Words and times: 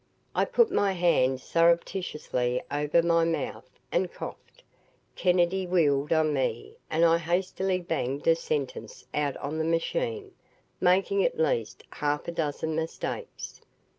I 0.33 0.45
put 0.45 0.71
my 0.71 0.93
hand 0.93 1.41
surreptitiously 1.41 2.63
over 2.71 3.03
my 3.03 3.23
mouth 3.23 3.69
and 3.91 4.11
coughed. 4.11 4.63
Kennedy 5.15 5.67
wheeled 5.67 6.11
on 6.11 6.33
me 6.33 6.77
and 6.89 7.05
I 7.05 7.19
hastily 7.19 7.81
banged 7.81 8.25
a 8.25 8.33
sentence 8.33 9.05
out 9.13 9.37
on 9.37 9.59
the 9.59 9.63
machine, 9.63 10.31
making 10.79 11.23
at 11.23 11.37
least 11.39 11.83
half 11.91 12.27
a 12.27 12.31
dozen 12.31 12.75
mistakes. 12.75 13.61